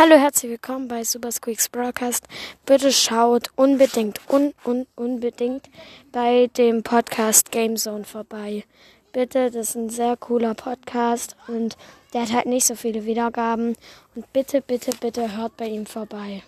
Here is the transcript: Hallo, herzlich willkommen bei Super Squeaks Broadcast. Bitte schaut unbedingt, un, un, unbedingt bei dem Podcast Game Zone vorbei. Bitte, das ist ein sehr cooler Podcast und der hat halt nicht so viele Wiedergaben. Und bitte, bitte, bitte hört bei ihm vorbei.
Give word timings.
Hallo, 0.00 0.14
herzlich 0.14 0.52
willkommen 0.52 0.86
bei 0.86 1.02
Super 1.02 1.32
Squeaks 1.32 1.68
Broadcast. 1.68 2.24
Bitte 2.64 2.92
schaut 2.92 3.50
unbedingt, 3.56 4.20
un, 4.28 4.54
un, 4.64 4.86
unbedingt 4.94 5.68
bei 6.12 6.48
dem 6.56 6.84
Podcast 6.84 7.50
Game 7.50 7.74
Zone 7.76 8.04
vorbei. 8.04 8.62
Bitte, 9.12 9.50
das 9.50 9.70
ist 9.70 9.74
ein 9.74 9.90
sehr 9.90 10.16
cooler 10.16 10.54
Podcast 10.54 11.34
und 11.48 11.76
der 12.14 12.22
hat 12.22 12.32
halt 12.32 12.46
nicht 12.46 12.64
so 12.64 12.76
viele 12.76 13.06
Wiedergaben. 13.06 13.74
Und 14.14 14.32
bitte, 14.32 14.60
bitte, 14.60 14.92
bitte 15.00 15.36
hört 15.36 15.56
bei 15.56 15.66
ihm 15.66 15.84
vorbei. 15.84 16.44